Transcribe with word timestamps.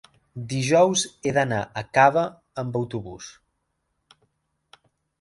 dijous 0.53 1.03
he 1.29 1.33
d'anar 1.35 1.59
a 1.83 1.85
Cava 1.99 2.25
amb 2.65 2.83
autobús. 2.83 3.31